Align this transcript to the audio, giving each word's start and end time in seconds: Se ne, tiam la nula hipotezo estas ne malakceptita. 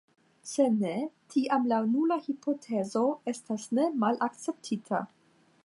Se 0.51 0.63
ne, 0.77 0.93
tiam 1.33 1.67
la 1.73 1.81
nula 1.91 2.17
hipotezo 2.23 3.05
estas 3.33 3.69
ne 3.81 3.89
malakceptita. 4.05 5.03